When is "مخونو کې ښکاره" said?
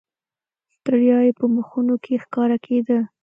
1.55-2.57